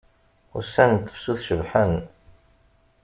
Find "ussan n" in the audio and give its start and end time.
0.57-0.99